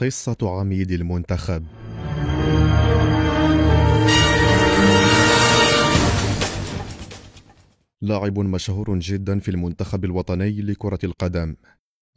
[0.00, 1.66] قصة عميد المنتخب.
[8.02, 11.56] لاعب مشهور جدا في المنتخب الوطني لكرة القدم.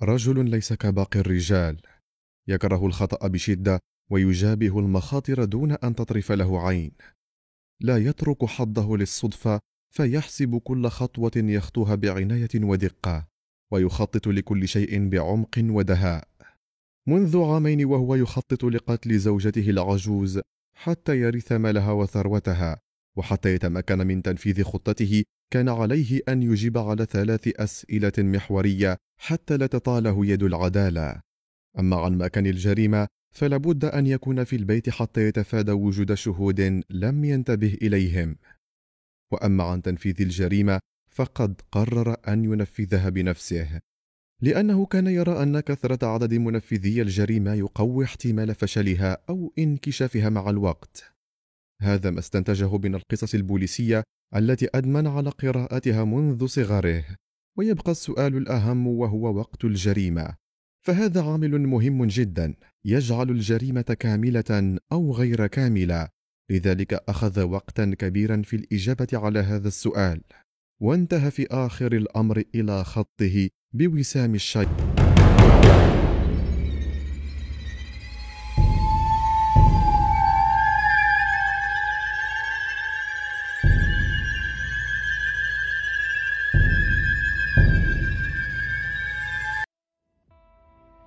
[0.01, 1.81] رجل ليس كباقي الرجال.
[2.47, 3.79] يكره الخطأ بشدة
[4.11, 6.91] ويجابه المخاطر دون أن تطرف له عين.
[7.81, 9.59] لا يترك حظه للصدفة
[9.95, 13.27] فيحسب كل خطوة يخطوها بعناية ودقة
[13.71, 16.36] ويخطط لكل شيء بعمق ودهاء.
[17.07, 20.41] منذ عامين وهو يخطط لقتل زوجته العجوز
[20.77, 22.77] حتى يرث مالها وثروتها
[23.17, 29.67] وحتى يتمكن من تنفيذ خطته كان عليه أن يجيب على ثلاث أسئلة محورية حتى لا
[29.67, 31.21] تطاله يد العدالة.
[31.79, 37.77] أما عن مكان الجريمة فلابد أن يكون في البيت حتى يتفادى وجود شهود لم ينتبه
[37.81, 38.35] إليهم.
[39.31, 43.79] وأما عن تنفيذ الجريمة فقد قرر أن ينفذها بنفسه.
[44.41, 51.13] لأنه كان يرى أن كثرة عدد منفذي الجريمة يقوي احتمال فشلها أو انكشافها مع الوقت.
[51.81, 54.03] هذا ما استنتجه من القصص البوليسية
[54.35, 57.03] التي أدمن على قراءتها منذ صغره،
[57.57, 60.35] ويبقى السؤال الأهم وهو وقت الجريمة.
[60.85, 66.09] فهذا عامل مهم جدا يجعل الجريمة كاملة أو غير كاملة،
[66.51, 70.21] لذلك أخذ وقتا كبيرا في الإجابة على هذا السؤال.
[70.81, 74.67] وانتهى في آخر الأمر إلى خطه بوسام الشيء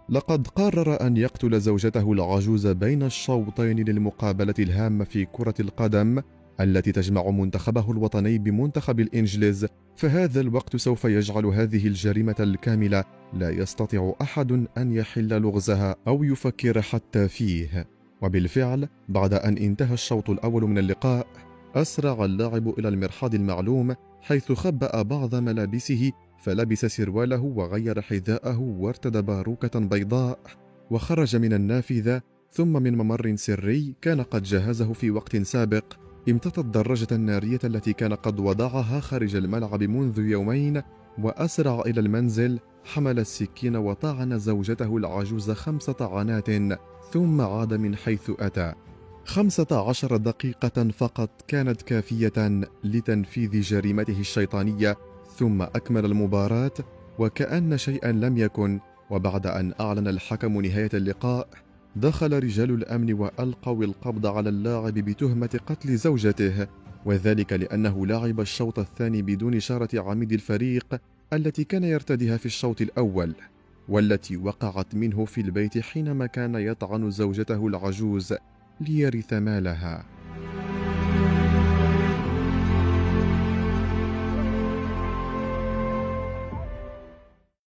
[0.08, 6.22] لقد قرر أن يقتل زوجته العجوز بين الشوطين للمقابلة الهامة في كرة القدم
[6.60, 9.66] التي تجمع منتخبه الوطني بمنتخب الإنجليز
[9.96, 16.82] فهذا الوقت سوف يجعل هذه الجريمة الكاملة لا يستطيع أحد أن يحل لغزها أو يفكر
[16.82, 17.86] حتى فيه.
[18.22, 21.26] وبالفعل بعد أن انتهى الشوط الأول من اللقاء
[21.74, 26.12] أسرع اللاعب إلى المرحاض المعلوم حيث خبأ بعض ملابسه
[26.42, 30.38] فلبس سرواله وغير حذاءه وارتدى باروكة بيضاء
[30.90, 36.09] وخرج من النافذة ثم من ممر سري كان قد جهزه في وقت سابق.
[36.28, 40.82] امتطى الدراجة النارية التي كان قد وضعها خارج الملعب منذ يومين
[41.18, 46.50] وأسرع إلى المنزل حمل السكين وطعن زوجته العجوز خمس طعنات
[47.12, 48.74] ثم عاد من حيث أتى.
[49.24, 54.96] خمسة عشر دقيقة فقط كانت كافية لتنفيذ جريمته الشيطانية
[55.36, 56.72] ثم أكمل المباراة
[57.18, 61.48] وكأن شيئا لم يكن وبعد أن أعلن الحكم نهاية اللقاء
[61.96, 66.66] دخل رجال الأمن وألقوا القبض على اللاعب بتهمة قتل زوجته
[67.04, 71.00] وذلك لأنه لعب الشوط الثاني بدون شاره عميد الفريق
[71.32, 73.34] التي كان يرتديها في الشوط الأول
[73.88, 78.34] والتي وقعت منه في البيت حينما كان يطعن زوجته العجوز
[78.80, 80.19] ليرث مالها.